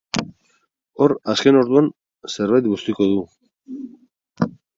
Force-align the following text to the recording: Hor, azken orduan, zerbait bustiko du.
Hor, 1.03 1.13
azken 1.33 1.59
orduan, 1.59 1.89
zerbait 2.37 2.71
bustiko 2.73 3.09
du. 3.13 4.49